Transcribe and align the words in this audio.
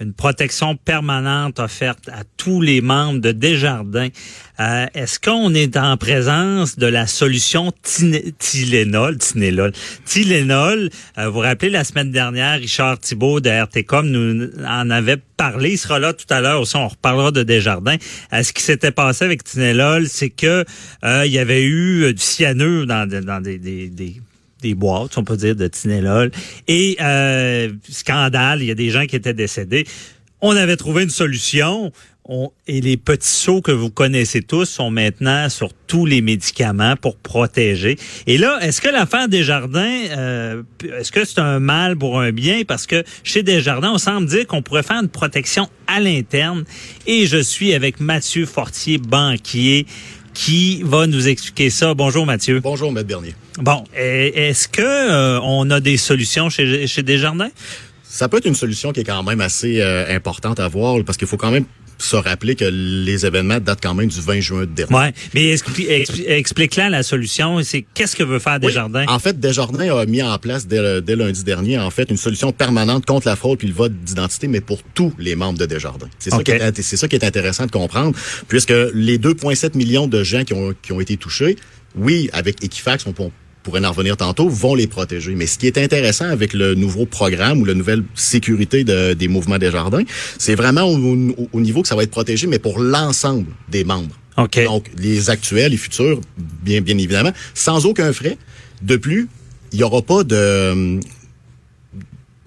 une 0.00 0.12
protection 0.12 0.76
permanente 0.76 1.58
offerte 1.58 2.08
à 2.08 2.22
tous 2.36 2.60
les 2.60 2.80
membres 2.80 3.20
de 3.20 3.32
Desjardins. 3.32 4.08
Euh, 4.60 4.86
Est-ce 4.94 5.18
qu'on 5.18 5.54
est 5.54 5.76
en 5.76 5.96
présence 5.96 6.78
de 6.78 6.86
la 6.86 7.06
solution 7.06 7.72
Tylenol, 7.82 9.18
Tylenol, 9.18 9.72
Tylenol? 10.04 10.90
Euh, 11.18 11.26
vous 11.26 11.32
vous 11.32 11.38
rappelez 11.40 11.70
la 11.70 11.84
semaine 11.84 12.10
dernière, 12.10 12.58
Richard 12.58 12.98
Thibault 12.98 13.40
de 13.40 13.50
RTCOM 13.50 14.06
nous 14.08 14.50
en 14.66 14.90
avait 14.90 15.18
parlé. 15.36 15.72
Il 15.72 15.78
sera 15.78 15.98
là 15.98 16.12
tout 16.12 16.26
à 16.30 16.40
l'heure 16.40 16.60
aussi. 16.60 16.76
On 16.76 16.88
reparlera 16.88 17.30
de 17.30 17.42
Desjardins. 17.42 17.96
Euh, 18.32 18.42
ce 18.42 18.52
qui 18.52 18.62
s'était 18.62 18.90
passé 18.90 19.24
avec 19.24 19.44
Tylenol, 19.44 20.08
c'est 20.08 20.30
que 20.30 20.64
euh, 21.04 21.26
il 21.26 21.32
y 21.32 21.38
avait 21.38 21.64
eu 21.64 22.12
du 22.12 22.22
cyanure 22.22 22.86
dans, 22.86 23.08
dans 23.08 23.40
des, 23.40 23.58
des, 23.58 23.88
des 23.88 24.20
des 24.60 24.74
boîtes, 24.74 25.16
on 25.18 25.24
peut 25.24 25.36
dire, 25.36 25.56
de 25.56 25.68
Tinelol. 25.68 26.30
Et 26.66 26.96
euh, 27.00 27.70
scandale, 27.88 28.62
il 28.62 28.66
y 28.66 28.70
a 28.70 28.74
des 28.74 28.90
gens 28.90 29.06
qui 29.06 29.16
étaient 29.16 29.34
décédés. 29.34 29.86
On 30.40 30.56
avait 30.56 30.76
trouvé 30.76 31.02
une 31.02 31.10
solution. 31.10 31.92
On, 32.30 32.50
et 32.66 32.82
les 32.82 32.98
petits 32.98 33.26
seaux 33.26 33.62
que 33.62 33.72
vous 33.72 33.88
connaissez 33.88 34.42
tous 34.42 34.66
sont 34.66 34.90
maintenant 34.90 35.48
sur 35.48 35.72
tous 35.86 36.04
les 36.04 36.20
médicaments 36.20 36.94
pour 36.94 37.16
protéger. 37.16 37.96
Et 38.26 38.36
là, 38.36 38.58
est-ce 38.60 38.82
que 38.82 38.88
l'affaire 38.88 39.28
Desjardins, 39.28 40.02
euh, 40.10 40.62
est-ce 40.82 41.10
que 41.10 41.24
c'est 41.24 41.40
un 41.40 41.58
mal 41.58 41.96
pour 41.96 42.20
un 42.20 42.30
bien? 42.30 42.64
Parce 42.68 42.86
que 42.86 43.02
chez 43.24 43.42
Desjardins, 43.42 43.92
on 43.94 43.98
semble 43.98 44.26
dire 44.26 44.46
qu'on 44.46 44.60
pourrait 44.60 44.82
faire 44.82 45.00
une 45.00 45.08
protection 45.08 45.70
à 45.86 46.00
l'interne. 46.00 46.64
Et 47.06 47.26
je 47.26 47.38
suis 47.38 47.72
avec 47.72 47.98
Mathieu 47.98 48.44
Fortier, 48.44 48.98
banquier, 48.98 49.86
qui 50.38 50.84
va 50.84 51.08
nous 51.08 51.26
expliquer 51.26 51.68
ça. 51.68 51.94
Bonjour 51.94 52.24
Mathieu. 52.24 52.60
Bonjour 52.60 52.92
Maître 52.92 53.08
Bernier. 53.08 53.34
Bon, 53.58 53.82
est-ce 53.92 54.68
que 54.68 54.80
euh, 54.80 55.40
on 55.42 55.68
a 55.68 55.80
des 55.80 55.96
solutions 55.96 56.48
chez, 56.48 56.86
chez 56.86 57.02
Desjardins? 57.02 57.50
Ça 58.04 58.28
peut 58.28 58.36
être 58.36 58.46
une 58.46 58.54
solution 58.54 58.92
qui 58.92 59.00
est 59.00 59.04
quand 59.04 59.24
même 59.24 59.40
assez 59.40 59.80
euh, 59.80 60.14
importante 60.14 60.60
à 60.60 60.68
voir 60.68 61.02
parce 61.04 61.18
qu'il 61.18 61.26
faut 61.26 61.36
quand 61.36 61.50
même 61.50 61.64
se 61.98 62.16
rappeler 62.16 62.54
que 62.54 62.64
les 62.64 63.26
événements 63.26 63.58
datent 63.60 63.82
quand 63.82 63.94
même 63.94 64.08
du 64.08 64.20
20 64.20 64.40
juin 64.40 64.66
dernier. 64.66 64.94
Ouais, 64.94 65.12
mais 65.34 65.54
explique-là 66.28 66.90
la 66.90 67.02
solution. 67.02 67.62
C'est 67.62 67.84
qu'est-ce 67.94 68.16
que 68.16 68.22
veut 68.22 68.38
faire 68.38 68.60
Desjardins? 68.60 69.04
En 69.08 69.18
fait, 69.18 69.38
Desjardins 69.38 69.96
a 69.96 70.06
mis 70.06 70.22
en 70.22 70.38
place 70.38 70.66
dès, 70.66 71.02
dès, 71.02 71.16
lundi 71.16 71.44
dernier 71.44 71.78
en 71.78 71.90
fait 71.90 72.10
une 72.10 72.16
solution 72.16 72.52
permanente 72.52 73.04
contre 73.04 73.26
la 73.26 73.36
fraude 73.36 73.58
puis 73.58 73.68
le 73.68 73.74
vote 73.74 73.92
d'identité, 74.04 74.48
mais 74.48 74.60
pour 74.60 74.82
tous 74.94 75.12
les 75.18 75.34
membres 75.34 75.58
de 75.58 75.66
Desjardins. 75.66 76.08
C'est 76.18 76.30
ça 76.30 76.42
qui 76.42 76.50
est 76.52 76.82
c'est 76.82 76.96
ça 76.96 77.08
qui 77.08 77.16
est 77.16 77.24
intéressant 77.24 77.66
de 77.66 77.70
comprendre, 77.70 78.16
puisque 78.46 78.74
les 78.94 79.18
2,7 79.18 79.76
millions 79.76 80.06
de 80.06 80.22
gens 80.22 80.44
qui 80.44 80.54
ont 80.54 80.74
qui 80.80 80.92
ont 80.92 81.00
été 81.00 81.16
touchés, 81.16 81.56
oui, 81.96 82.30
avec 82.32 82.62
Equifax, 82.62 83.06
on 83.06 83.12
peut 83.12 83.24
pourrait 83.68 83.84
en 83.84 83.90
revenir 83.90 84.16
tantôt, 84.16 84.48
vont 84.48 84.74
les 84.74 84.86
protéger. 84.86 85.34
Mais 85.34 85.46
ce 85.46 85.58
qui 85.58 85.66
est 85.66 85.76
intéressant 85.76 86.24
avec 86.24 86.54
le 86.54 86.74
nouveau 86.74 87.04
programme 87.04 87.60
ou 87.60 87.64
la 87.66 87.74
nouvelle 87.74 88.02
sécurité 88.14 88.82
de, 88.82 89.12
des 89.12 89.28
mouvements 89.28 89.58
des 89.58 89.70
jardins, 89.70 90.02
c'est 90.38 90.54
vraiment 90.54 90.84
au, 90.86 91.60
niveau 91.60 91.82
que 91.82 91.88
ça 91.88 91.94
va 91.94 92.02
être 92.02 92.10
protégé, 92.10 92.46
mais 92.46 92.58
pour 92.58 92.78
l'ensemble 92.78 93.46
des 93.68 93.84
membres. 93.84 94.14
Okay. 94.38 94.64
Donc, 94.64 94.90
les 94.96 95.28
actuels, 95.28 95.72
les 95.72 95.76
futurs, 95.76 96.20
bien, 96.62 96.80
bien 96.80 96.96
évidemment, 96.96 97.32
sans 97.52 97.84
aucun 97.84 98.12
frais. 98.12 98.38
De 98.80 98.96
plus, 98.96 99.28
il 99.72 99.78
n'y 99.78 99.84
aura 99.84 100.00
pas 100.00 100.24
de 100.24 100.98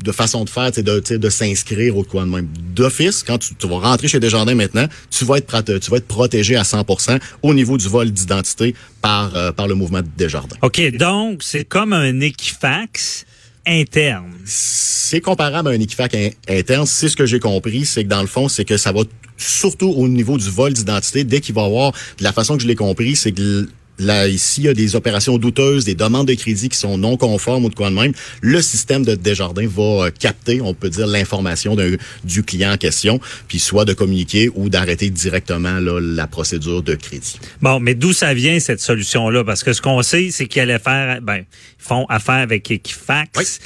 de 0.04 0.12
façon 0.12 0.44
de 0.44 0.50
faire, 0.50 0.72
de, 0.72 1.18
de 1.18 1.30
s'inscrire 1.30 1.98
au 1.98 2.04
coin 2.04 2.26
de 2.26 2.32
même. 2.32 2.48
D'office, 2.76 3.24
quand 3.24 3.38
tu, 3.38 3.68
vas 3.68 3.80
rentrer 3.80 4.08
chez 4.08 4.20
Desjardins 4.20 4.56
maintenant, 4.56 4.88
tu 5.10 5.26
vas 5.26 5.38
être 5.38 5.80
tu 5.80 5.92
vas 5.92 5.98
être 5.98 6.08
protégé 6.08 6.56
à 6.56 6.64
100% 6.64 7.20
au 7.42 7.54
niveau 7.54 7.78
du 7.78 7.88
vol 7.88 8.12
d'identité 8.12 8.76
par 9.02 9.36
euh, 9.36 9.52
par 9.52 9.68
le 9.68 9.76
mouvement 9.76 10.02
Desjardins. 10.18 10.58
OK, 10.62 10.82
donc 10.98 11.44
c'est 11.44 11.66
comme 11.66 11.94
un 11.94 12.20
Equifax 12.20 13.26
interne. 13.66 14.32
C'est 14.46 15.22
comparable 15.22 15.70
à 15.70 15.72
un 15.72 15.80
Equifax 15.80 16.16
interne. 16.48 16.86
C'est 16.86 17.10
ce 17.10 17.16
que 17.16 17.26
j'ai 17.26 17.40
compris, 17.40 17.86
c'est 17.86 18.04
que 18.04 18.10
dans 18.10 18.22
le 18.22 18.28
fond, 18.28 18.48
c'est 18.48 18.66
que 18.66 18.78
ça 18.78 18.92
va 18.92 19.02
surtout 19.38 19.90
au 19.90 20.08
niveau 20.08 20.38
du 20.38 20.50
vol 20.50 20.74
d'identité, 20.74 21.24
dès 21.24 21.42
qu'il 21.42 21.56
va 21.56 21.64
y 21.64 21.66
avoir, 21.66 21.92
de 21.92 22.24
la 22.24 22.32
façon 22.32 22.58
que 22.58 22.64
je 22.64 22.68
l'ai 22.68 22.76
compris, 22.76 23.16
c'est 23.16 23.32
que 23.32 23.68
Là, 24.00 24.28
ici, 24.28 24.62
il 24.62 24.66
y 24.66 24.70
a 24.70 24.74
des 24.74 24.96
opérations 24.96 25.38
douteuses, 25.38 25.86
des 25.86 25.96
demandes 25.96 26.28
de 26.28 26.34
crédit 26.34 26.70
qui 26.70 26.78
sont 26.78 26.98
non 26.98 27.18
conformes 27.18 27.66
ou 27.66 27.70
de 27.70 27.76
quoi 27.76 27.90
de 27.90 27.96
même. 27.96 28.14
Le 28.42 28.62
système 28.62 29.06
de 29.06 29.16
Desjardins 29.16 29.68
va 29.68 30.06
euh, 30.06 30.12
capter, 30.12 30.62
on 30.62 30.74
peut 30.74 30.90
dire, 30.90 31.08
l'information 31.08 31.76
du 32.24 32.44
client 32.44 32.74
en 32.74 32.78
question, 32.78 33.20
puis 33.48 33.60
soit 33.60 33.86
de 33.86 33.94
communiquer 33.94 34.50
ou 34.56 34.70
d'arrêter 34.70 35.10
directement 35.10 35.80
là, 35.80 36.00
la 36.00 36.28
procédure 36.28 36.82
de 36.82 36.96
crédit. 36.96 37.40
Bon, 37.62 37.80
mais 37.80 37.94
d'où 37.94 38.14
ça 38.14 38.34
vient 38.34 38.60
cette 38.60 38.82
solution-là? 38.82 39.44
Parce 39.44 39.64
que 39.64 39.74
ce 39.74 39.82
qu'on 39.82 40.02
sait, 40.02 40.30
c'est 40.32 40.48
qu'ils 40.48 40.62
allaient 40.62 40.80
faire, 40.80 41.22
ben, 41.22 41.38
ils 41.38 41.46
font 41.78 42.06
affaire 42.08 42.36
avec 42.36 42.70
Equifax 42.72 43.60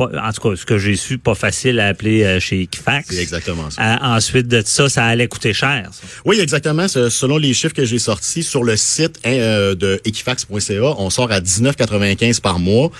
en 0.00 0.32
tout 0.32 0.50
cas, 0.50 0.56
ce 0.56 0.64
que 0.64 0.78
j'ai 0.78 0.96
su, 0.96 1.18
pas 1.18 1.34
facile 1.34 1.80
à 1.80 1.88
appeler 1.88 2.24
euh, 2.24 2.40
chez 2.40 2.62
Equifax. 2.62 3.08
C'est 3.10 3.22
exactement 3.22 3.70
ça. 3.70 3.82
Euh, 3.82 4.16
ensuite 4.16 4.48
de 4.48 4.62
ça, 4.64 4.88
ça 4.88 5.04
allait 5.04 5.28
coûter 5.28 5.52
cher. 5.52 5.90
Oui, 6.24 6.40
exactement. 6.40 6.88
Selon 6.88 7.38
les 7.38 7.52
chiffres 7.52 7.74
que 7.74 7.84
j'ai 7.84 7.98
sortis 7.98 8.42
sur 8.42 8.64
le 8.64 8.76
site 8.76 9.18
hein, 9.24 9.32
euh, 9.32 9.74
de 9.74 10.00
equifax.ca, 10.04 10.94
on 10.98 11.10
sort 11.10 11.30
à 11.32 11.40
19,95 11.40 12.40
par 12.40 12.58
mois 12.58 12.90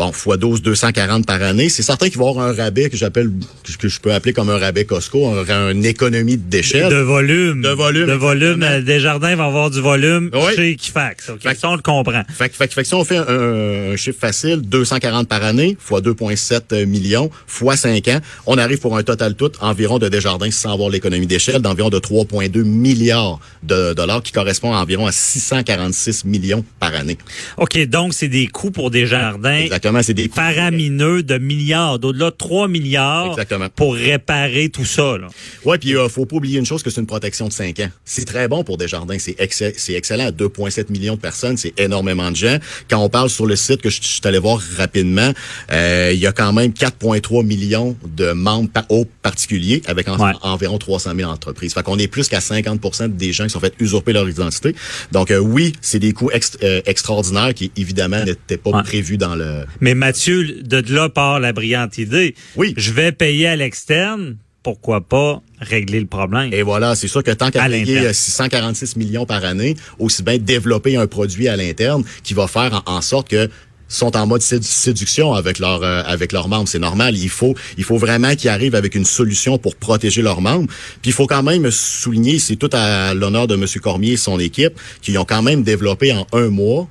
bon, 0.00 0.10
x 0.10 0.38
12, 0.38 0.62
240 0.62 1.26
par 1.26 1.42
année. 1.42 1.68
C'est 1.68 1.82
certain 1.82 2.08
qu'il 2.08 2.18
va 2.18 2.24
y 2.24 2.28
avoir 2.30 2.46
un 2.46 2.54
rabais 2.54 2.88
que 2.88 2.96
j'appelle, 2.96 3.30
que 3.78 3.88
je 3.88 4.00
peux 4.00 4.12
appeler 4.12 4.32
comme 4.32 4.48
un 4.48 4.58
rabais 4.58 4.86
Costco, 4.86 5.28
un, 5.28 5.70
une 5.70 5.84
économie 5.84 6.38
de 6.38 6.48
déchets. 6.48 6.88
De 6.88 6.96
volume. 6.96 7.60
De 7.60 7.68
volume. 7.68 8.06
De 8.06 8.12
volume. 8.12 8.66
Desjardins 8.82 9.36
va 9.36 9.44
avoir 9.44 9.70
du 9.70 9.80
volume 9.80 10.30
chez 10.56 10.70
Equifax. 10.70 11.30
Ça, 11.58 11.68
on 11.70 11.76
le 11.76 11.82
comprend. 11.82 12.22
Fait, 12.30 12.52
fait, 12.54 12.72
fait, 12.72 12.84
si 12.84 12.94
on 12.94 13.04
fait 13.04 13.18
un, 13.18 13.94
chiffre 13.96 14.18
facile, 14.18 14.62
240 14.62 15.28
par 15.28 15.44
année, 15.44 15.76
fois 15.78 16.00
2,7 16.00 16.86
millions, 16.86 17.30
fois 17.46 17.76
5 17.76 18.08
ans, 18.08 18.20
on 18.46 18.56
arrive 18.56 18.78
pour 18.78 18.96
un 18.96 19.02
total 19.02 19.34
tout 19.34 19.52
environ 19.60 19.98
de 19.98 20.08
Desjardins, 20.08 20.50
sans 20.50 20.72
avoir 20.72 20.88
l'économie 20.88 21.26
d'échelle, 21.26 21.60
d'environ 21.60 21.90
de 21.90 21.98
3,2 21.98 22.64
milliards 22.64 23.38
de 23.62 23.92
dollars, 23.92 24.22
qui 24.22 24.32
correspond 24.32 24.72
à 24.72 24.78
environ 24.78 25.06
à 25.06 25.12
646 25.12 26.24
millions 26.24 26.64
par 26.78 26.94
année. 26.94 27.18
OK, 27.58 27.78
donc 27.86 28.14
c'est 28.14 28.28
des 28.28 28.46
coûts 28.46 28.70
pour 28.70 28.90
Desjardins. 28.90 29.58
Exactement 29.58 29.89
c'est 30.02 30.14
des 30.14 30.28
faramineux 30.28 31.22
de 31.22 31.38
milliards, 31.38 31.98
d'au-delà 31.98 32.30
de 32.30 32.36
3 32.36 32.68
milliards 32.68 33.36
pour 33.76 33.94
réparer 33.94 34.68
tout 34.68 34.84
ça. 34.84 35.18
Là. 35.18 35.28
Ouais, 35.64 35.78
puis 35.78 35.96
euh, 35.96 36.08
faut 36.08 36.26
pas 36.26 36.36
oublier 36.36 36.58
une 36.58 36.66
chose 36.66 36.82
que 36.82 36.90
c'est 36.90 37.00
une 37.00 37.06
protection 37.06 37.48
de 37.48 37.52
5 37.52 37.78
ans. 37.80 37.88
C'est 38.04 38.24
très 38.24 38.48
bon 38.48 38.64
pour 38.64 38.76
Desjardins, 38.78 39.18
c'est 39.18 39.36
c'est 39.50 39.94
excellent. 39.94 40.30
2,7 40.30 40.90
millions 40.90 41.14
de 41.14 41.20
personnes, 41.20 41.56
c'est 41.56 41.78
énormément 41.78 42.30
de 42.30 42.36
gens. 42.36 42.58
Quand 42.88 42.98
on 42.98 43.08
parle 43.08 43.30
sur 43.30 43.46
le 43.46 43.56
site 43.56 43.80
que 43.82 43.90
je, 43.90 44.00
suis 44.00 44.20
allé 44.24 44.38
voir 44.38 44.60
rapidement, 44.76 45.32
euh, 45.72 46.10
il 46.12 46.20
y 46.20 46.26
a 46.26 46.32
quand 46.32 46.52
même 46.52 46.70
4,3 46.70 47.44
millions 47.44 47.96
de 48.16 48.32
membres 48.32 48.70
au 48.88 49.04
particulier 49.22 49.82
avec 49.86 50.06
environ 50.08 50.78
300 50.78 51.12
000 51.16 51.30
entreprises. 51.30 51.74
Fait 51.74 51.82
qu'on 51.82 51.98
est 51.98 52.08
plus 52.08 52.28
qu'à 52.28 52.40
50% 52.40 53.16
des 53.16 53.32
gens 53.32 53.44
qui 53.44 53.50
sont 53.50 53.60
fait 53.60 53.74
usurper 53.78 54.12
leur 54.12 54.28
identité. 54.28 54.74
Donc 55.12 55.30
euh, 55.30 55.38
oui, 55.38 55.72
c'est 55.80 55.98
des 55.98 56.12
coûts 56.12 56.30
euh, 56.62 56.80
extraordinaires 56.86 57.54
qui 57.54 57.70
évidemment 57.76 58.24
n'étaient 58.24 58.56
pas 58.56 58.82
prévus 58.82 59.16
dans 59.16 59.34
le 59.34 59.64
mais 59.80 59.94
Mathieu, 59.94 60.62
de 60.62 60.94
là 60.94 61.08
part 61.08 61.40
la 61.40 61.52
brillante 61.52 61.98
idée. 61.98 62.34
Oui. 62.56 62.74
Je 62.76 62.92
vais 62.92 63.12
payer 63.12 63.48
à 63.48 63.56
l'externe. 63.56 64.36
Pourquoi 64.62 65.00
pas 65.00 65.40
régler 65.58 66.00
le 66.00 66.06
problème? 66.06 66.52
Et 66.52 66.62
voilà, 66.62 66.94
c'est 66.94 67.08
sûr 67.08 67.22
que 67.22 67.30
tant 67.30 67.50
qu'à 67.50 67.66
payer 67.66 68.12
646 68.12 68.96
millions 68.96 69.24
par 69.24 69.42
année, 69.44 69.74
aussi 69.98 70.22
bien 70.22 70.36
développer 70.36 70.96
un 70.96 71.06
produit 71.06 71.48
à 71.48 71.56
l'interne 71.56 72.04
qui 72.22 72.34
va 72.34 72.46
faire 72.46 72.82
en, 72.84 73.00
sorte 73.00 73.28
que 73.28 73.48
sont 73.88 74.16
en 74.18 74.26
mode 74.26 74.42
séduction 74.42 75.32
avec 75.32 75.58
leurs 75.58 75.82
euh, 75.82 76.02
avec 76.04 76.32
leurs 76.32 76.48
membres, 76.48 76.68
c'est 76.68 76.78
normal. 76.78 77.16
Il 77.16 77.30
faut 77.30 77.54
il 77.78 77.84
faut 77.84 77.96
vraiment 77.96 78.36
qu'ils 78.36 78.50
arrivent 78.50 78.74
avec 78.74 78.94
une 78.94 79.06
solution 79.06 79.56
pour 79.56 79.76
protéger 79.76 80.20
leurs 80.20 80.42
membres. 80.42 80.70
Puis 81.00 81.10
il 81.10 81.12
faut 81.14 81.26
quand 81.26 81.42
même 81.42 81.70
souligner, 81.70 82.38
c'est 82.38 82.56
tout 82.56 82.70
à 82.74 83.14
l'honneur 83.14 83.46
de 83.46 83.56
Monsieur 83.56 83.80
Cormier 83.80 84.12
et 84.12 84.16
son 84.18 84.38
équipe 84.38 84.74
qui 85.00 85.16
ont 85.16 85.24
quand 85.24 85.42
même 85.42 85.62
développé 85.62 86.12
en 86.12 86.26
un 86.34 86.48
mois 86.50 86.86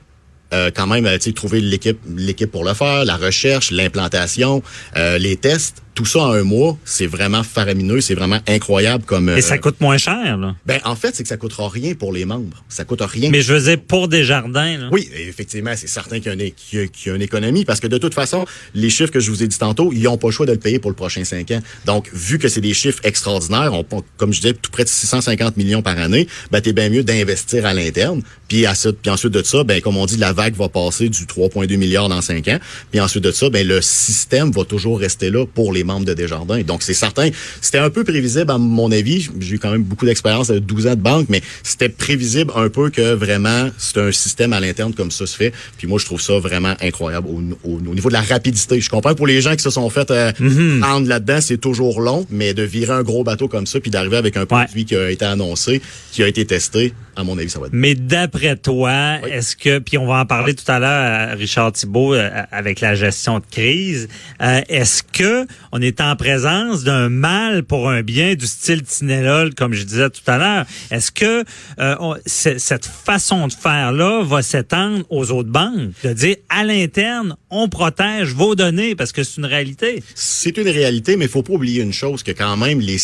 euh, 0.54 0.72
quand 0.74 0.88
même, 0.88 1.08
tu 1.20 1.34
trouver 1.34 1.62
l'équipe, 1.62 2.00
l'équipe 2.16 2.52
pour 2.52 2.64
le 2.64 2.74
faire, 2.74 3.06
la 3.06 3.18
recherche, 3.18 3.72
l'implantation, 3.72 4.64
euh, 4.98 5.18
les 5.18 5.38
tests 5.38 5.84
tout 6.00 6.06
ça 6.06 6.20
en 6.20 6.32
un 6.32 6.44
mois, 6.44 6.78
c'est 6.86 7.08
vraiment 7.08 7.44
faramineux, 7.44 8.00
c'est 8.00 8.16
vraiment 8.16 8.40
incroyable 8.48 9.04
comme. 9.04 9.28
Et 9.28 9.42
ça 9.42 9.56
euh, 9.56 9.58
coûte 9.58 9.82
moins 9.82 9.98
cher, 9.98 10.38
là. 10.38 10.56
Ben 10.66 10.80
en 10.86 10.96
fait, 10.96 11.14
c'est 11.14 11.24
que 11.24 11.30
ça 11.30 11.36
coûtera 11.36 11.68
rien 11.68 11.94
pour 11.94 12.14
les 12.14 12.24
membres. 12.24 12.64
Ça 12.70 12.86
coûte 12.86 13.02
rien. 13.02 13.30
Mais 13.30 13.42
je 13.42 13.54
veux 13.54 13.60
dire 13.60 13.82
pour 13.86 14.08
des 14.08 14.24
jardins. 14.24 14.78
Là. 14.78 14.88
Oui, 14.94 15.10
effectivement, 15.14 15.74
c'est 15.76 15.90
certain 15.90 16.22
qu'il 16.22 16.28
y, 16.28 16.30
a 16.30 16.34
une, 16.36 16.90
y 17.06 17.10
a 17.10 17.16
une 17.16 17.22
économie 17.22 17.66
parce 17.66 17.82
que 17.82 17.88
de 17.88 17.98
toute 17.98 18.14
façon, 18.14 18.46
les 18.74 18.90
chiffres 18.90 19.12
que 19.12 19.20
je 19.20 19.30
vous 19.30 19.44
ai 19.44 19.50
dit 19.50 19.58
tantôt, 19.58 19.92
ils 19.92 20.04
n'ont 20.04 20.18
pas 20.18 20.30
le 20.30 20.32
choix 20.32 20.46
de 20.46 20.54
le 20.54 20.58
payer 20.58 20.80
pour 20.80 20.90
le 20.90 20.96
prochain 20.96 21.26
cinq 21.26 21.52
ans. 21.52 21.60
Donc, 21.86 22.10
vu 22.14 22.40
que 22.40 22.48
c'est 22.48 22.62
des 22.62 22.74
chiffres 22.74 23.02
extraordinaires, 23.04 23.74
on, 23.74 23.86
comme 24.16 24.32
je 24.32 24.40
disais, 24.40 24.54
tout 24.54 24.72
près 24.72 24.86
de 24.86 24.90
650 24.90 25.58
millions 25.58 25.82
par 25.82 25.98
année, 26.00 26.30
ben 26.50 26.62
t'es 26.62 26.72
bien 26.72 26.90
mieux 26.90 27.04
d'investir 27.04 27.66
à 27.66 27.74
l'interne. 27.74 28.22
Puis, 28.48 28.66
puis 29.02 29.12
ensuite 29.12 29.34
de 29.34 29.44
ça, 29.44 29.66
ben 29.66 29.82
comme 29.82 29.98
on 29.98 30.06
dit, 30.06 30.16
la 30.16 30.32
vague 30.32 30.56
va 30.56 30.70
passer 30.70 31.10
du 31.10 31.26
3,2 31.26 31.76
milliards 31.76 32.08
dans 32.08 32.22
cinq 32.22 32.48
ans. 32.48 32.60
Puis 32.90 33.02
ensuite 33.02 33.26
de 33.26 33.32
ça, 33.32 33.50
ben 33.50 33.68
le 33.68 33.82
système 33.82 34.52
va 34.52 34.64
toujours 34.64 34.98
rester 34.98 35.30
là 35.30 35.46
pour 35.46 35.74
les 35.74 35.84
membres 35.90 36.06
de 36.06 36.14
Desjardins. 36.14 36.62
Donc, 36.62 36.84
c'est 36.84 36.94
certain. 36.94 37.30
C'était 37.62 37.80
un 37.80 37.90
peu 37.90 38.04
prévisible, 38.04 38.52
à 38.52 38.58
mon 38.58 38.92
avis. 38.92 39.30
J'ai 39.40 39.56
eu 39.56 39.60
quand 39.60 39.72
même 39.72 39.84
beaucoup 39.84 40.06
d'expérience 40.06 40.48
de 40.48 40.60
12 40.60 40.88
ans 40.88 40.96
de 40.96 41.02
banque, 41.02 41.28
mais 41.30 41.42
c'était 41.64 41.90
prévisible 41.90 42.52
un 42.56 42.70
peu 42.70 42.90
que 42.90 43.14
vraiment, 43.14 43.70
c'est 43.78 43.98
un 43.98 44.12
système 44.12 44.54
à 44.54 44.60
l'interne 44.60 44.94
comme 44.94 45.12
ça 45.12 45.26
se 45.26 45.36
fait. 45.36 45.54
Puis 45.78 45.88
moi, 45.88 46.00
je 46.00 46.06
trouve 46.06 46.22
ça 46.22 46.40
vraiment 46.40 46.74
incroyable 46.82 47.28
au, 47.64 47.80
niveau 47.80 48.10
de 48.10 48.14
la 48.14 48.22
rapidité. 48.22 48.80
Je 48.80 48.90
comprends 48.90 49.16
pour 49.16 49.28
les 49.28 49.42
gens 49.42 49.56
qui 49.56 49.64
se 49.64 49.70
sont 49.70 49.90
fait 49.90 50.12
euh, 50.12 50.32
mhm. 50.40 50.80
prendre 50.80 51.08
là-dedans, 51.08 51.40
c'est 51.42 51.58
toujours 51.58 52.02
long, 52.02 52.26
mais 52.30 52.54
de 52.54 52.64
virer 52.64 52.94
un 52.94 53.04
gros 53.04 53.24
bateau 53.24 53.48
comme 53.48 53.68
ça, 53.68 53.80
puis 53.80 53.92
d'arriver 53.92 54.18
avec 54.18 54.38
un 54.38 54.46
produit 54.46 54.86
qui 54.86 54.96
a 54.96 55.10
été 55.10 55.26
annoncé, 55.26 55.82
qui 56.12 56.24
a 56.24 56.28
été 56.28 56.46
testé, 56.46 56.94
à 57.20 57.24
mon 57.24 57.38
avis, 57.38 57.50
ça 57.50 57.60
va 57.60 57.68
être. 57.68 57.74
Mais 57.74 57.96
d'après 57.96 58.56
toi, 58.56 59.20
est-ce 59.28 59.56
que, 59.56 59.80
puis 59.80 59.98
on 59.98 60.08
va 60.08 60.22
en 60.22 60.26
parler 60.26 60.54
tout 60.56 60.70
à 60.72 60.80
l'heure, 60.80 61.38
Richard 61.38 61.74
Thibault, 61.74 62.14
euh, 62.14 62.30
avec 62.52 62.80
la 62.80 62.96
gestion 62.96 63.40
de 63.40 63.46
crise, 63.46 64.08
euh, 64.42 64.62
est-ce 64.70 65.04
que 65.04 65.46
on 65.72 65.82
est 65.82 66.02
en 66.02 66.16
présence 66.16 66.84
d'un 66.84 67.10
mal 67.10 67.64
pour 67.64 67.90
un 67.90 68.02
bien 68.02 68.36
du 68.36 68.48
style 68.48 68.84
Tinelol, 68.84 69.54
comme 69.54 69.74
je 69.74 69.84
disais 69.84 70.10
tout 70.10 70.22
à 70.28 70.38
l'heure? 70.38 70.66
Est-ce 70.92 71.12
que 71.12 71.44
euh, 71.80 72.16
cette 72.26 72.86
façon 72.86 73.48
de 73.48 73.54
faire 73.54 73.92
là 73.92 74.24
va 74.24 74.42
s'étendre 74.42 75.06
aux 75.10 75.32
autres 75.32 75.50
banques, 75.50 75.92
de 76.04 76.14
dire 76.14 76.38
à 76.50 76.64
l'interne, 76.64 77.36
on 77.50 77.68
protège 77.68 78.34
vos 78.34 78.56
données 78.56 78.96
parce 78.96 79.12
que 79.12 79.24
c'est 79.24 79.38
une 79.38 79.46
réalité. 79.46 80.04
C'est 80.16 80.58
une 80.58 80.70
réalité, 80.70 81.18
mais 81.18 81.26
il 81.26 81.32
faut 81.32 81.44
pas 81.44 81.54
oublier 81.54 81.82
une 81.82 81.94
chose 81.94 82.24
que 82.24 82.32
quand 82.32 82.56
même 82.58 82.80
les 82.80 82.98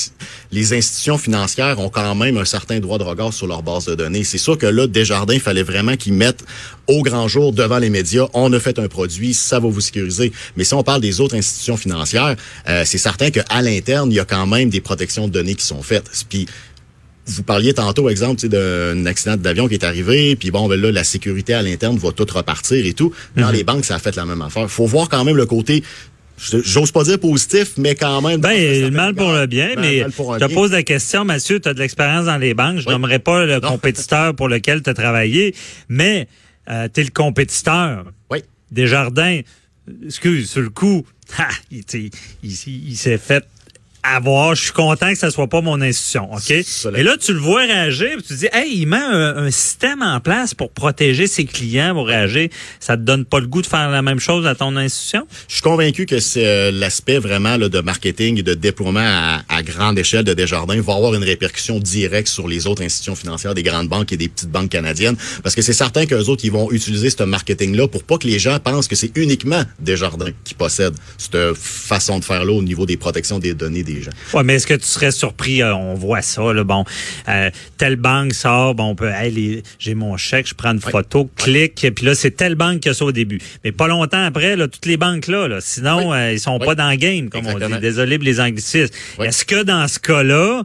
les 0.51 0.73
institutions 0.73 1.17
financières 1.17 1.79
ont 1.79 1.89
quand 1.89 2.15
même 2.15 2.38
un 2.38 2.45
certain 2.45 2.79
droit 2.79 2.97
de 2.97 3.03
regard 3.03 3.33
sur 3.33 3.47
leur 3.47 3.63
base 3.63 3.85
de 3.85 3.95
données. 3.95 4.04
C'est 4.23 4.37
sûr 4.37 4.57
que 4.57 4.65
là, 4.65 4.87
Desjardins, 4.87 5.33
il 5.33 5.39
fallait 5.39 5.63
vraiment 5.63 5.95
qu'ils 5.95 6.13
mettent 6.13 6.43
au 6.87 7.01
grand 7.01 7.27
jour 7.27 7.51
devant 7.51 7.79
les 7.79 7.89
médias, 7.89 8.27
on 8.33 8.51
a 8.53 8.59
fait 8.59 8.77
un 8.79 8.87
produit, 8.87 9.33
ça 9.33 9.59
va 9.59 9.67
vous 9.67 9.81
sécuriser. 9.81 10.31
Mais 10.55 10.63
si 10.63 10.73
on 10.73 10.83
parle 10.83 11.01
des 11.01 11.19
autres 11.19 11.35
institutions 11.35 11.77
financières, 11.77 12.35
euh, 12.69 12.83
c'est 12.85 12.97
certain 12.97 13.31
qu'à 13.31 13.61
l'interne, 13.61 14.11
il 14.11 14.15
y 14.15 14.19
a 14.19 14.25
quand 14.25 14.45
même 14.45 14.69
des 14.69 14.81
protections 14.81 15.27
de 15.27 15.33
données 15.33 15.55
qui 15.55 15.65
sont 15.65 15.81
faites. 15.81 16.09
Puis 16.29 16.47
vous 17.27 17.43
parliez 17.43 17.73
tantôt, 17.73 18.07
exemple, 18.09 18.47
d'un 18.47 19.05
accident 19.07 19.35
d'avion 19.35 19.67
qui 19.67 19.73
est 19.73 19.83
arrivé, 19.83 20.35
puis 20.35 20.51
bon, 20.51 20.67
ben 20.67 20.79
là, 20.79 20.91
la 20.91 21.03
sécurité 21.03 21.53
à 21.53 21.61
l'interne 21.61 21.97
va 21.97 22.11
tout 22.11 22.27
repartir 22.31 22.85
et 22.85 22.93
tout. 22.93 23.11
Dans 23.35 23.47
mhm. 23.47 23.53
les 23.53 23.63
banques, 23.63 23.85
ça 23.85 23.95
a 23.95 23.99
fait 23.99 24.15
la 24.15 24.25
même 24.25 24.41
affaire. 24.41 24.69
faut 24.69 24.85
voir 24.85 25.09
quand 25.09 25.23
même 25.23 25.35
le 25.35 25.45
côté 25.45 25.83
J'ose 26.37 26.91
pas 26.91 27.03
dire 27.03 27.19
positif, 27.19 27.73
mais 27.77 27.95
quand 27.95 28.21
même. 28.21 28.41
Ben, 28.41 28.91
mal 28.91 29.15
pour 29.15 29.31
le 29.31 29.45
bien, 29.45 29.69
mais 29.77 29.99
je 29.99 30.37
te 30.39 30.53
pose 30.53 30.71
la 30.71 30.83
question, 30.83 31.23
Mathieu, 31.23 31.59
tu 31.59 31.69
as 31.69 31.73
de 31.73 31.79
l'expérience 31.79 32.25
dans 32.25 32.37
les 32.37 32.53
banques. 32.53 32.79
Je 32.79 32.89
n'aimerais 32.89 33.19
pas 33.19 33.45
le 33.45 33.59
compétiteur 33.61 34.35
pour 34.35 34.49
lequel 34.49 34.83
tu 34.83 34.89
as 34.89 34.93
travaillé, 34.93 35.55
mais 35.87 36.27
euh, 36.69 36.87
tu 36.93 37.01
es 37.01 37.03
le 37.05 37.11
compétiteur. 37.11 38.05
Oui. 38.29 38.39
Desjardins, 38.71 39.41
excuse, 40.05 40.51
sur 40.51 40.61
le 40.61 40.69
coup, 40.69 41.05
il, 41.71 41.83
il 42.43 42.97
s'est 42.97 43.17
fait 43.17 43.45
avoir. 44.13 44.55
Je 44.55 44.63
suis 44.63 44.71
content 44.71 45.11
que 45.11 45.17
ça 45.17 45.31
soit 45.31 45.47
pas 45.47 45.61
mon 45.61 45.81
institution, 45.81 46.31
OK? 46.33 46.51
Et 46.51 47.03
là, 47.03 47.17
tu 47.17 47.33
le 47.33 47.39
vois 47.39 47.61
réagir, 47.61 48.17
tu 48.17 48.23
te 48.23 48.33
dis, 48.33 48.47
hey, 48.51 48.79
il 48.79 48.87
met 48.87 48.97
un, 48.97 49.49
système 49.51 50.01
en 50.01 50.19
place 50.19 50.53
pour 50.53 50.71
protéger 50.71 51.27
ses 51.27 51.45
clients, 51.45 51.93
pour 51.93 52.07
réagir. 52.07 52.49
Ça 52.79 52.97
te 52.97 53.01
donne 53.01 53.25
pas 53.25 53.39
le 53.39 53.47
goût 53.47 53.61
de 53.61 53.67
faire 53.67 53.89
la 53.89 54.01
même 54.01 54.19
chose 54.19 54.45
à 54.47 54.55
ton 54.55 54.75
institution? 54.75 55.27
Je 55.47 55.53
suis 55.53 55.61
convaincu 55.61 56.05
que 56.05 56.19
c'est 56.19 56.45
euh, 56.45 56.71
l'aspect 56.71 57.19
vraiment 57.19 57.57
là, 57.57 57.69
de 57.69 57.79
marketing 57.79 58.39
et 58.39 58.43
de 58.43 58.53
déploiement 58.53 59.39
à, 59.47 59.63
grande 59.63 59.97
échelle 59.97 60.23
de 60.23 60.33
Desjardins 60.33 60.79
va 60.81 60.93
avoir 60.95 61.13
une 61.13 61.23
répercussion 61.23 61.79
directe 61.79 62.27
sur 62.27 62.47
les 62.47 62.67
autres 62.67 62.83
institutions 62.83 63.15
financières 63.15 63.53
des 63.53 63.63
grandes 63.63 63.87
banques 63.87 64.11
et 64.11 64.17
des 64.17 64.27
petites 64.27 64.51
banques 64.51 64.69
canadiennes. 64.69 65.15
Parce 65.43 65.55
que 65.55 65.61
c'est 65.61 65.73
certain 65.73 66.05
qu'eux 66.05 66.25
autres, 66.25 66.45
ils 66.45 66.51
vont 66.51 66.71
utiliser 66.71 67.09
ce 67.09 67.23
marketing-là 67.23 67.87
pour 67.87 68.03
pas 68.03 68.17
que 68.17 68.27
les 68.27 68.39
gens 68.39 68.59
pensent 68.59 68.87
que 68.87 68.95
c'est 68.95 69.11
uniquement 69.15 69.63
Desjardins 69.79 70.31
qui 70.43 70.53
possèdent 70.53 70.95
cette 71.17 71.53
façon 71.55 72.19
de 72.19 72.25
faire-là 72.25 72.51
au 72.51 72.61
niveau 72.61 72.85
des 72.85 72.97
protections 72.97 73.39
des 73.39 73.53
données 73.53 73.83
des 73.83 73.94
Ouais, 74.33 74.44
mais 74.44 74.56
est-ce 74.56 74.68
que 74.68 74.74
tu 74.74 74.86
serais 74.86 75.12
surpris 75.12 75.62
euh, 75.62 75.75
On 75.75 75.94
voit 75.94 76.21
ça 76.21 76.53
là, 76.53 76.63
bon, 76.63 76.86
euh, 77.27 77.50
telle 77.77 77.95
banque 77.95 78.33
sort, 78.33 78.75
bon, 78.75 78.89
on 78.89 78.95
peut, 78.95 79.09
hey, 79.09 79.63
j'ai 79.80 79.95
mon 79.95 80.18
chèque, 80.18 80.47
je 80.47 80.53
prends 80.53 80.71
une 80.71 80.81
photo, 80.81 81.30
clique, 81.36 81.88
puis 81.95 82.06
là 82.06 82.15
c'est 82.15 82.31
telle 82.31 82.56
banque 82.56 82.81
qui 82.81 82.89
a 82.89 82.94
ça 82.94 83.06
au 83.06 83.12
début. 83.12 83.39
Mais 83.63 83.71
pas 83.71 83.88
longtemps 83.88 84.24
après, 84.24 84.56
là, 84.56 84.68
toutes 84.68 84.86
les 84.86 84.97
banques 84.97 85.27
là, 85.27 85.47
là 85.47 85.59
sinon 85.62 86.13
euh, 86.13 86.33
ils 86.33 86.39
sont 86.39 86.59
pas 86.59 86.75
dans 86.75 86.89
le 86.89 86.97
game, 86.97 87.30
comme 87.30 87.47
on 87.47 87.57
dit. 87.57 87.80
Désolé 87.80 88.18
pour 88.18 88.25
les 88.25 88.39
anglicistes. 88.39 88.94
Est-ce 89.19 89.45
que 89.45 89.63
dans 89.63 89.88
ce 89.88 90.00
cas-là 90.00 90.63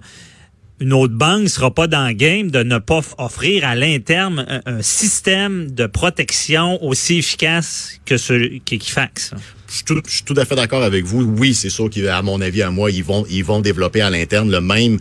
une 0.81 0.95
autre 0.95 1.15
banque 1.15 1.49
sera 1.49 1.73
pas 1.73 1.87
dans 1.87 2.09
le 2.09 2.15
game 2.15 2.51
de 2.51 2.63
ne 2.63 2.79
pas 2.79 3.01
offrir 3.19 3.67
à 3.67 3.75
l'interne 3.75 4.63
un, 4.65 4.81
système 4.81 5.71
de 5.71 5.87
protection 5.87 6.83
aussi 6.83 7.19
efficace 7.19 8.01
que 8.07 8.17
ce 8.17 8.59
qu'Equifax 8.61 9.35
je 9.71 9.77
suis 10.09 10.25
tout, 10.25 10.35
à 10.37 10.45
fait 10.45 10.57
d'accord 10.57 10.83
avec 10.83 11.05
vous. 11.05 11.23
Oui, 11.23 11.55
c'est 11.55 11.71
sûr 11.71 11.89
qu'à 11.89 12.23
mon 12.23 12.41
avis, 12.41 12.63
à 12.63 12.71
moi, 12.71 12.91
ils 12.91 13.05
vont, 13.05 13.25
ils 13.31 13.45
vont 13.45 13.61
développer 13.61 14.01
à 14.01 14.11
l'interne 14.11 14.51
le 14.51 14.61
même 14.61 14.99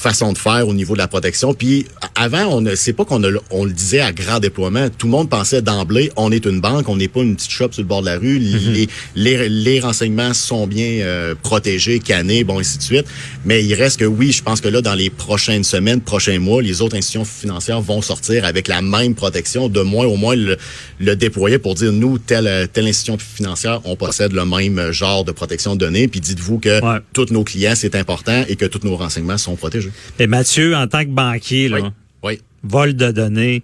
façon 0.00 0.32
de 0.32 0.38
faire 0.38 0.66
au 0.66 0.74
niveau 0.74 0.94
de 0.94 0.98
la 0.98 1.08
protection. 1.08 1.52
Puis 1.54 1.86
avant, 2.14 2.46
on 2.46 2.60
ne 2.60 2.74
c'est 2.74 2.92
pas 2.92 3.04
qu'on 3.04 3.22
on 3.50 3.64
le 3.64 3.72
disait 3.72 4.00
à 4.00 4.12
grand 4.12 4.40
déploiement. 4.40 4.88
Tout 4.96 5.06
le 5.06 5.12
monde 5.12 5.28
pensait 5.28 5.62
d'emblée, 5.62 6.10
on 6.16 6.32
est 6.32 6.46
une 6.46 6.60
banque, 6.60 6.88
on 6.88 6.96
n'est 6.96 7.08
pas 7.08 7.20
une 7.20 7.36
petite 7.36 7.50
shop 7.50 7.72
sur 7.72 7.82
le 7.82 7.88
bord 7.88 8.00
de 8.00 8.06
la 8.06 8.16
rue. 8.16 8.38
Mm-hmm. 8.38 8.88
les, 9.16 9.48
les, 9.48 9.80
renseignements 9.80 10.32
sont 10.32 10.66
bien 10.66 11.00
euh, 11.02 11.34
protégés, 11.40 11.98
cannés, 11.98 12.44
bon, 12.44 12.58
ainsi 12.58 12.78
de 12.78 12.82
suite. 12.82 13.06
Mais 13.44 13.62
il 13.64 13.74
reste 13.74 14.00
que 14.00 14.04
oui, 14.06 14.32
je 14.32 14.42
pense 14.42 14.60
que 14.60 14.68
là, 14.68 14.80
dans 14.80 14.94
les 14.94 15.10
prochaines 15.10 15.64
semaines, 15.64 16.00
prochains 16.00 16.38
mois, 16.38 16.62
les 16.62 16.80
autres 16.80 16.96
institutions 16.96 17.24
financières 17.24 17.80
vont 17.80 18.00
sortir 18.00 18.44
avec 18.44 18.68
la 18.68 18.80
même 18.80 19.14
protection, 19.14 19.68
de 19.68 19.82
moins 19.82 20.06
au 20.06 20.16
moins 20.16 20.34
le, 20.34 20.56
le 20.98 21.16
déployer 21.16 21.58
pour 21.58 21.74
dire, 21.74 21.92
nous, 21.92 22.18
telle, 22.18 22.68
telle 22.72 22.86
institution 22.86 23.18
financière, 23.18 23.80
on 23.84 23.96
possède 23.96 24.32
le 24.32 24.44
même 24.44 24.92
genre 24.92 25.24
de 25.24 25.32
protection 25.32 25.74
de 25.74 25.80
données. 25.80 26.08
Puis 26.08 26.20
dites-vous 26.20 26.58
que 26.58 26.80
tous 27.12 27.30
nos 27.30 27.44
clients, 27.44 27.74
c'est 27.74 27.94
important 27.94 28.44
et 28.48 28.56
que 28.56 28.64
tous 28.66 28.86
nos 28.86 28.96
renseignements 28.96 29.38
sont 29.38 29.56
protégés. 29.56 29.89
Et 30.18 30.26
Mathieu, 30.26 30.74
en 30.76 30.86
tant 30.86 31.04
que 31.04 31.10
banquier, 31.10 31.68
là, 31.68 31.78
vol 32.62 32.94
de 32.94 33.10
données, 33.10 33.62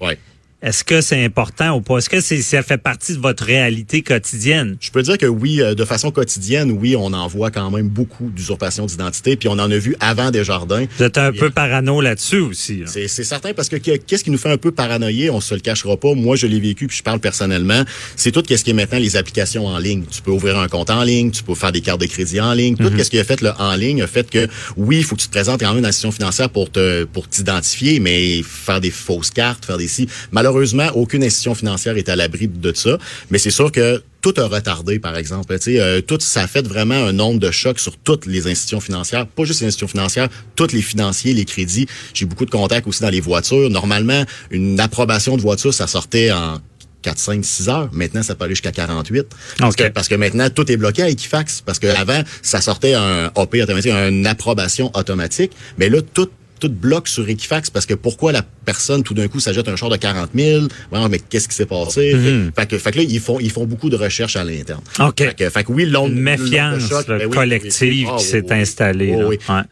est-ce 0.62 0.84
que 0.84 1.02
c'est 1.02 1.22
important 1.22 1.76
ou 1.76 1.80
pas? 1.82 1.98
Est-ce 1.98 2.08
que 2.08 2.20
c'est, 2.22 2.40
ça 2.40 2.62
fait 2.62 2.78
partie 2.78 3.14
de 3.14 3.20
votre 3.20 3.44
réalité 3.44 4.00
quotidienne? 4.00 4.78
Je 4.80 4.90
peux 4.90 5.02
dire 5.02 5.18
que 5.18 5.26
oui, 5.26 5.60
euh, 5.60 5.74
de 5.74 5.84
façon 5.84 6.10
quotidienne, 6.10 6.70
oui, 6.70 6.96
on 6.96 7.12
en 7.12 7.26
voit 7.28 7.50
quand 7.50 7.70
même 7.70 7.88
beaucoup 7.88 8.30
d'usurpation 8.30 8.86
d'identité, 8.86 9.36
puis 9.36 9.48
on 9.48 9.52
en 9.52 9.70
a 9.70 9.76
vu 9.76 9.96
avant 10.00 10.30
Desjardins. 10.30 10.86
Vous 10.96 11.04
êtes 11.04 11.18
un 11.18 11.30
peu 11.30 11.50
parano 11.50 12.00
là-dessus 12.00 12.38
aussi. 12.38 12.82
C'est, 12.86 13.06
certain, 13.08 13.52
parce 13.52 13.68
que 13.68 13.76
qu'est-ce 13.76 14.24
qui 14.24 14.30
nous 14.30 14.38
fait 14.38 14.50
un 14.50 14.56
peu 14.56 14.70
paranoïer? 14.72 15.28
On 15.28 15.42
se 15.42 15.54
le 15.54 15.60
cachera 15.60 15.98
pas. 15.98 16.14
Moi, 16.14 16.36
je 16.36 16.46
l'ai 16.46 16.58
vécu, 16.58 16.86
puis 16.86 16.96
je 16.96 17.02
parle 17.02 17.20
personnellement. 17.20 17.82
C'est 18.16 18.32
tout 18.32 18.42
ce 18.48 18.64
qui 18.64 18.70
est 18.70 18.74
maintenant 18.74 18.98
les 18.98 19.16
applications 19.16 19.66
en 19.66 19.78
ligne. 19.78 20.04
Tu 20.10 20.22
peux 20.22 20.30
ouvrir 20.30 20.58
un 20.58 20.68
compte 20.68 20.88
en 20.88 21.02
ligne, 21.02 21.30
tu 21.30 21.42
peux 21.42 21.54
faire 21.54 21.72
des 21.72 21.82
cartes 21.82 22.00
de 22.00 22.06
crédit 22.06 22.40
en 22.40 22.54
ligne. 22.54 22.76
Tout 22.76 22.90
mhm. 22.90 23.04
ce 23.04 23.10
qui 23.10 23.18
a 23.18 23.24
fait 23.24 23.42
le 23.42 23.50
en 23.58 23.74
ligne 23.74 24.02
a 24.02 24.06
fait 24.06 24.30
que, 24.30 24.48
oui, 24.78 24.98
il 24.98 25.04
faut 25.04 25.16
que 25.16 25.20
tu 25.20 25.26
te 25.26 25.32
présentes 25.32 25.60
quand 25.60 25.72
même 25.72 25.82
dans 25.82 25.88
l'institution 25.88 26.12
financière 26.12 26.48
pour 26.48 26.70
te 26.70 27.04
pour 27.04 27.28
t'identifier, 27.28 28.00
mais 28.00 28.42
faire 28.42 28.80
des 28.80 28.90
fausses 28.90 29.30
cartes, 29.30 29.66
faire 29.66 29.76
des 29.76 29.88
si 29.88 30.08
malheureusement, 30.32 30.45
aucune 30.94 31.24
institution 31.24 31.54
financière 31.54 31.96
est 31.96 32.08
à 32.08 32.16
l'abri 32.16 32.48
de 32.48 32.72
ça. 32.72 32.98
Mais 33.30 33.38
c'est 33.38 33.50
sûr 33.50 33.72
que 33.72 34.02
tout 34.22 34.34
a 34.38 34.46
retardé, 34.46 34.98
par 34.98 35.16
exemple. 35.16 35.58
Tu 35.58 35.78
euh, 35.78 36.00
tout 36.00 36.18
ça 36.20 36.42
a 36.42 36.46
fait 36.46 36.66
vraiment 36.66 36.94
un 36.94 37.12
nombre 37.12 37.38
de 37.38 37.50
chocs 37.50 37.78
sur 37.78 37.96
toutes 37.96 38.26
les 38.26 38.46
institutions 38.46 38.80
financières, 38.80 39.26
pas 39.26 39.44
juste 39.44 39.60
les 39.60 39.68
institutions 39.68 39.88
financières, 39.88 40.28
tous 40.56 40.72
les 40.72 40.82
financiers, 40.82 41.32
les 41.32 41.44
crédits. 41.44 41.86
J'ai 42.12 42.26
beaucoup 42.26 42.44
de 42.44 42.50
contacts 42.50 42.86
aussi 42.86 43.02
dans 43.02 43.10
les 43.10 43.20
voitures. 43.20 43.70
Normalement, 43.70 44.24
une 44.50 44.80
approbation 44.80 45.36
de 45.36 45.42
voiture, 45.42 45.72
ça 45.72 45.86
sortait 45.86 46.32
en 46.32 46.58
4, 47.02 47.18
5, 47.18 47.44
6 47.44 47.68
heures. 47.68 47.88
Maintenant, 47.92 48.22
ça 48.22 48.34
peut 48.34 48.44
aller 48.44 48.54
jusqu'à 48.54 48.72
48. 48.72 49.26
Parce, 49.58 49.76
que, 49.76 49.88
parce 49.90 50.08
que 50.08 50.16
maintenant, 50.16 50.50
tout 50.50 50.70
est 50.72 50.76
bloqué 50.76 51.02
à 51.02 51.08
Equifax. 51.08 51.62
Parce 51.64 51.78
que 51.78 51.86
avant, 51.86 52.22
ça 52.42 52.60
sortait 52.60 52.94
un 52.94 53.30
OP 53.36 53.54
automatique, 53.54 53.92
une 53.92 54.26
approbation 54.26 54.90
automatique. 54.94 55.52
Mais 55.78 55.88
là, 55.88 56.00
tout 56.02 56.28
tout 56.58 56.68
bloque 56.68 57.08
sur 57.08 57.28
Equifax 57.28 57.70
parce 57.70 57.86
que 57.86 57.94
pourquoi 57.94 58.32
la 58.32 58.42
personne 58.42 59.02
tout 59.02 59.14
d'un 59.14 59.28
coup 59.28 59.40
s'ajoute 59.40 59.68
un 59.68 59.76
char 59.76 59.88
de 59.88 59.96
40 59.96 60.30
000 60.34 60.66
mais 61.10 61.18
qu'est-ce 61.18 61.48
qui 61.48 61.54
s'est 61.54 61.66
passé? 61.66 62.14
Mm-hmm. 62.14 62.54
fait, 62.54 62.66
que, 62.66 62.78
fait 62.78 62.92
que 62.92 62.98
là 62.98 63.04
ils 63.04 63.20
font 63.20 63.38
ils 63.40 63.50
font 63.50 63.66
beaucoup 63.66 63.90
de 63.90 63.96
recherches 63.96 64.36
à 64.36 64.44
l'interne. 64.44 64.80
Ok. 64.98 65.18
Fait 65.18 65.34
que, 65.34 65.50
fait 65.50 65.64
que 65.64 65.72
oui 65.72 65.86
l'onde 65.86 66.14
méfiance 66.14 66.88
ben 67.08 67.30
collective 67.30 68.08
qui 68.18 68.24
s'est 68.24 68.52
installée 68.52 69.16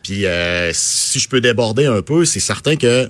puis 0.03 0.27
euh, 0.27 0.71
si 0.73 1.19
je 1.19 1.29
peux 1.29 1.41
déborder 1.41 1.87
un 1.87 2.03
peu 2.03 2.25
c'est 2.25 2.41
certain 2.41 2.77
que 2.77 3.09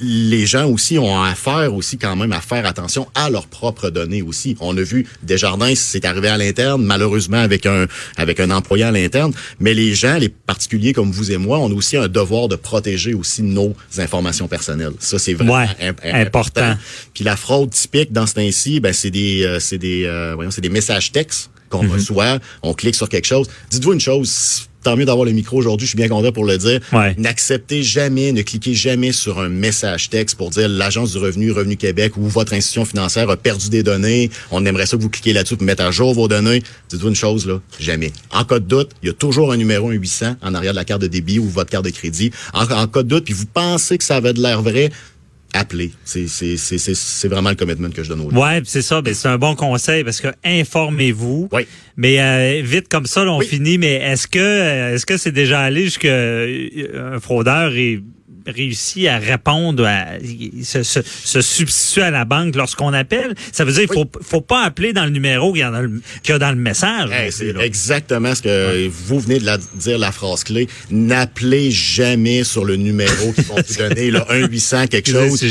les 0.00 0.46
gens 0.46 0.66
aussi 0.68 0.98
ont 0.98 1.22
affaire 1.22 1.74
aussi 1.74 1.98
quand 1.98 2.16
même 2.16 2.32
à 2.32 2.40
faire 2.40 2.66
attention 2.66 3.06
à 3.14 3.30
leurs 3.30 3.46
propres 3.46 3.90
données 3.90 4.22
aussi. 4.22 4.56
On 4.60 4.76
a 4.76 4.82
vu 4.82 5.06
Desjardins, 5.22 5.74
c'est 5.74 6.04
arrivé 6.04 6.28
à 6.28 6.38
l'interne, 6.38 6.82
malheureusement 6.82 7.38
avec 7.38 7.66
un 7.66 7.86
avec 8.16 8.40
un 8.40 8.50
employé 8.50 8.84
à 8.84 8.90
l'interne, 8.90 9.32
mais 9.58 9.74
les 9.74 9.94
gens, 9.94 10.16
les 10.16 10.28
particuliers 10.28 10.92
comme 10.92 11.10
vous 11.10 11.32
et 11.32 11.36
moi, 11.36 11.58
on 11.58 11.70
a 11.70 11.74
aussi 11.74 11.96
un 11.96 12.08
devoir 12.08 12.48
de 12.48 12.56
protéger 12.56 13.14
aussi 13.14 13.42
nos 13.42 13.74
informations 13.98 14.48
personnelles. 14.48 14.94
Ça 14.98 15.18
c'est 15.18 15.34
vraiment 15.34 15.66
important. 16.04 16.76
Puis 17.14 17.24
la 17.24 17.36
fraude 17.36 17.70
typique 17.70 18.12
dans 18.12 18.26
ce 18.26 18.34
temps-ci, 18.34 18.80
ben 18.80 18.92
c'est 18.92 19.10
des 19.10 19.44
euh, 19.44 19.60
c'est 19.60 19.78
des 19.78 20.04
euh, 20.04 20.34
voyons, 20.34 20.50
c'est 20.50 20.60
des 20.60 20.68
messages 20.68 21.12
textes 21.12 21.50
qu'on 21.68 21.84
mhm. 21.84 21.92
reçoit, 21.92 22.38
on 22.62 22.74
clique 22.74 22.96
sur 22.96 23.08
quelque 23.08 23.26
chose. 23.26 23.46
Dites-vous 23.70 23.92
une 23.92 24.00
chose, 24.00 24.68
tant 24.82 24.96
mieux 24.96 25.04
d'avoir 25.04 25.24
le 25.24 25.32
micro 25.32 25.56
aujourd'hui, 25.56 25.86
je 25.86 25.90
suis 25.90 25.96
bien 25.96 26.08
content 26.08 26.32
pour 26.32 26.44
le 26.44 26.58
dire. 26.58 26.80
Ouais. 26.92 27.14
N'acceptez 27.18 27.82
jamais, 27.82 28.32
ne 28.32 28.42
cliquez 28.42 28.74
jamais 28.74 29.12
sur 29.12 29.38
un 29.38 29.48
message 29.48 30.10
texte 30.10 30.36
pour 30.36 30.50
dire 30.50 30.68
l'Agence 30.68 31.12
du 31.12 31.18
revenu, 31.18 31.50
Revenu 31.52 31.76
Québec 31.76 32.16
ou 32.16 32.26
votre 32.26 32.52
institution 32.52 32.84
financière 32.84 33.28
a 33.30 33.36
perdu 33.36 33.70
des 33.70 33.82
données. 33.82 34.30
On 34.50 34.64
aimerait 34.64 34.86
ça 34.86 34.96
que 34.96 35.02
vous 35.02 35.10
cliquez 35.10 35.32
là-dessus 35.32 35.56
pour 35.56 35.66
mettre 35.66 35.84
à 35.84 35.90
jour 35.90 36.14
vos 36.14 36.28
données. 36.28 36.62
Dites-vous 36.88 37.08
une 37.08 37.14
chose, 37.14 37.46
là, 37.46 37.60
jamais. 37.78 38.12
En 38.30 38.44
cas 38.44 38.58
de 38.58 38.64
doute, 38.64 38.90
il 39.02 39.08
y 39.08 39.10
a 39.10 39.14
toujours 39.14 39.52
un 39.52 39.56
numéro 39.56 39.90
800 39.90 40.36
en 40.42 40.54
arrière 40.54 40.72
de 40.72 40.76
la 40.76 40.84
carte 40.84 41.02
de 41.02 41.06
débit 41.06 41.38
ou 41.38 41.44
votre 41.44 41.70
carte 41.70 41.84
de 41.84 41.90
crédit. 41.90 42.30
En, 42.54 42.64
en 42.64 42.86
cas 42.86 43.02
de 43.02 43.08
doute, 43.08 43.24
puis 43.24 43.34
vous 43.34 43.46
pensez 43.46 43.98
que 43.98 44.04
ça 44.04 44.16
avait 44.16 44.32
de 44.32 44.40
l'air 44.40 44.62
vrai, 44.62 44.90
appelez. 45.52 45.92
C'est, 46.04 46.26
c'est, 46.28 46.56
c'est, 46.56 46.78
c'est, 46.78 46.94
c'est 46.94 47.28
vraiment 47.28 47.50
le 47.50 47.56
commitment 47.56 47.90
que 47.90 48.02
je 48.02 48.08
donne 48.08 48.20
aux 48.20 48.30
gens. 48.30 48.36
Ouais, 48.42 48.60
c'est 48.64 48.82
ça. 48.82 49.02
Ben, 49.02 49.14
c'est 49.14 49.28
un 49.28 49.38
bon 49.38 49.54
conseil 49.54 50.04
parce 50.04 50.20
que 50.20 50.28
informez-vous. 50.44 51.48
Oui. 51.52 51.66
Mais 51.96 52.20
euh, 52.20 52.62
vite 52.64 52.88
comme 52.88 53.06
ça, 53.06 53.24
là, 53.24 53.32
on 53.32 53.38
Oui. 53.38 53.46
finit. 53.46 53.78
Mais 53.78 53.94
est-ce 53.94 54.26
que 54.26 54.38
euh, 54.38 54.94
est-ce 54.94 55.06
que 55.06 55.16
c'est 55.16 55.32
déjà 55.32 55.60
allé 55.60 55.84
jusqu'à 55.84 56.08
euh, 56.08 57.14
un 57.16 57.20
fraudeur 57.20 57.74
et 57.74 58.00
réussi 58.46 59.08
à 59.08 59.18
répondre, 59.18 59.84
à 59.86 60.18
se, 60.62 60.82
se, 60.82 61.00
se 61.02 61.40
substituer 61.40 62.02
à 62.02 62.10
la 62.10 62.24
banque 62.24 62.56
lorsqu'on 62.56 62.92
appelle? 62.92 63.34
Ça 63.52 63.64
veut 63.64 63.72
dire 63.72 63.86
qu'il 63.86 63.94
faut, 63.94 64.10
faut 64.20 64.40
pas 64.40 64.64
appeler 64.64 64.92
dans 64.92 65.04
le 65.04 65.10
numéro 65.10 65.52
qu'il 65.52 65.60
y 65.60 65.64
a 65.64 65.70
dans 65.70 65.80
le, 65.80 66.00
qu'il 66.22 66.32
y 66.32 66.36
a 66.36 66.38
dans 66.38 66.50
le 66.50 66.56
message. 66.56 67.10
Hey, 67.12 67.32
c'est 67.32 67.52
là. 67.52 67.64
exactement 67.64 68.34
ce 68.34 68.42
que 68.42 68.88
vous 68.88 69.20
venez 69.20 69.38
de 69.38 69.46
la, 69.46 69.58
dire 69.74 69.98
la 69.98 70.12
phrase 70.12 70.44
clé. 70.44 70.68
N'appelez 70.90 71.70
jamais 71.70 72.44
sur 72.44 72.64
le 72.64 72.76
numéro 72.76 73.32
qu'ils 73.32 73.44
vont 73.44 73.56
vous 73.56 73.76
donner, 73.76 74.10
là, 74.10 74.26
1 74.28 74.48
800 74.48 74.86
quelque 74.86 75.10
chose. 75.10 75.44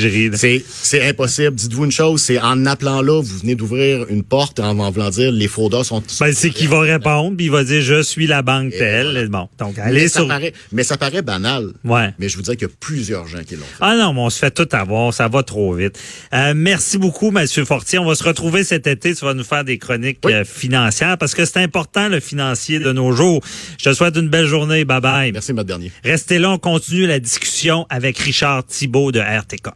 c'est 0.81 1.07
impossible. 1.07 1.55
Dites-vous 1.55 1.85
une 1.85 1.91
chose, 1.91 2.21
c'est 2.21 2.39
en 2.39 2.65
appelant 2.65 3.01
là, 3.01 3.21
vous 3.21 3.37
venez 3.39 3.55
d'ouvrir 3.55 4.05
une 4.09 4.23
porte 4.23 4.59
en, 4.59 4.77
en 4.79 4.91
voulant 4.91 5.09
dire 5.09 5.31
les 5.31 5.47
fraudeurs 5.47 5.85
sont. 5.85 6.03
Ben, 6.19 6.33
c'est 6.33 6.49
qu'il 6.49 6.69
va 6.69 6.81
répondre, 6.81 7.35
puis 7.37 7.45
il 7.45 7.51
va 7.51 7.63
dire 7.63 7.81
je 7.81 8.01
suis 8.01 8.27
la 8.27 8.41
banque 8.41 8.71
telle. 8.71 9.27
Bon, 9.29 9.47
donc 9.57 9.75
mais, 9.77 9.83
allez 9.83 10.07
ça 10.07 10.19
sur. 10.19 10.27
paraît, 10.27 10.53
mais 10.71 10.83
ça 10.83 10.97
paraît 10.97 11.21
banal. 11.21 11.67
Ouais. 11.83 12.13
Mais 12.19 12.29
je 12.29 12.37
vous 12.37 12.43
qu'il 12.43 12.61
y 12.61 12.65
a 12.65 12.73
plusieurs 12.79 13.27
gens 13.27 13.43
qui 13.43 13.55
l'ont 13.55 13.61
fait. 13.65 13.77
Ah 13.81 13.95
non, 13.97 14.13
mais 14.13 14.21
on 14.21 14.29
se 14.29 14.39
fait 14.39 14.51
tout 14.51 14.67
avoir, 14.71 15.13
ça 15.13 15.27
va 15.27 15.43
trop 15.43 15.73
vite. 15.73 15.99
Euh, 16.33 16.53
merci 16.55 16.97
beaucoup, 16.97 17.31
Monsieur 17.31 17.65
Fortier. 17.65 17.99
On 17.99 18.05
va 18.05 18.15
se 18.15 18.23
retrouver 18.23 18.63
cet 18.63 18.87
été. 18.87 19.13
Tu 19.13 19.25
vas 19.25 19.33
nous 19.33 19.43
faire 19.43 19.63
des 19.63 19.77
chroniques 19.77 20.19
Oui. 20.23 20.33
euh, 20.33 20.45
financières 20.45 21.17
parce 21.17 21.35
que 21.35 21.45
c'est 21.45 21.59
important 21.59 22.07
le 22.07 22.19
financier 22.19 22.79
de 22.79 22.91
nos 22.91 23.11
jours. 23.11 23.41
Je 23.77 23.89
te 23.89 23.93
souhaite 23.93 24.15
une 24.15 24.29
belle 24.29 24.45
journée. 24.47 24.85
Bye 24.85 25.01
bye. 25.01 25.31
Merci, 25.31 25.51
votre 25.51 25.65
dernier. 25.67 25.91
Restez 26.03 26.39
là, 26.39 26.51
on 26.51 26.57
continue 26.57 27.05
la 27.07 27.19
discussion 27.19 27.85
avec 27.89 28.17
Richard 28.17 28.65
Thibault 28.65 29.11
de 29.11 29.19
RTCOM. 29.19 29.73